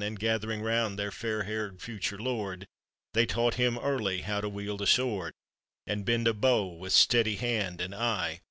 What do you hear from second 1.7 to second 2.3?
future